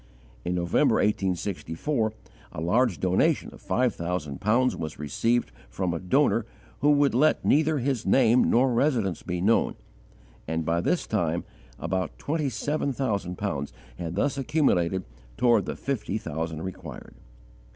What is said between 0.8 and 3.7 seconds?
1864, a large donation of